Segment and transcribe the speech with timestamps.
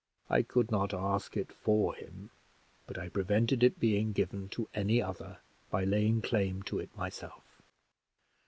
[0.31, 2.31] I could not ask it for him,
[2.87, 5.37] but I prevented it being given to any other
[5.69, 7.61] by laying claim to it myself.